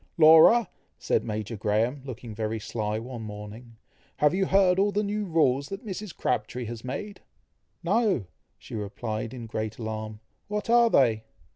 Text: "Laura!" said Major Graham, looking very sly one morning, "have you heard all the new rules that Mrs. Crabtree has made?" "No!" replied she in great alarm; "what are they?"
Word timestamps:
"Laura!" 0.17 0.67
said 0.97 1.23
Major 1.23 1.55
Graham, 1.55 2.01
looking 2.03 2.33
very 2.33 2.59
sly 2.59 2.97
one 2.97 3.21
morning, 3.21 3.77
"have 4.17 4.33
you 4.33 4.47
heard 4.47 4.79
all 4.79 4.91
the 4.91 5.03
new 5.03 5.25
rules 5.25 5.67
that 5.69 5.85
Mrs. 5.85 6.17
Crabtree 6.17 6.65
has 6.65 6.83
made?" 6.83 7.21
"No!" 7.83 8.25
replied 8.71 9.29
she 9.33 9.37
in 9.37 9.45
great 9.45 9.77
alarm; 9.77 10.19
"what 10.47 10.71
are 10.71 10.89
they?" 10.89 11.25